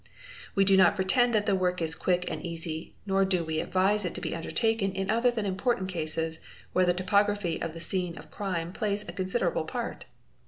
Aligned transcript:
—We 0.55 0.65
do 0.65 0.75
not 0.77 0.95
pretend 0.95 1.31
that 1.35 1.45
the 1.45 1.53
work 1.53 1.79
is 1.79 1.93
quick 1.93 2.25
and 2.27 2.43
easy 2.43 2.95
nor 3.05 3.23
do 3.23 3.43
we 3.43 3.59
advise 3.59 4.03
it 4.03 4.15
to 4.15 4.19
be 4.21 4.33
undertaken 4.33 4.93
in 4.93 5.11
other 5.11 5.29
than 5.29 5.45
important 5.45 5.89
cases 5.89 6.39
where 6.73 6.85
the 6.87 6.93
topography 6.95 7.61
of 7.61 7.73
the 7.73 7.79
scene 7.79 8.17
of 8.17 8.31
crime 8.31 8.73
plays 8.73 9.07
a 9.07 9.13
considerable 9.13 9.65
part. 9.65 10.05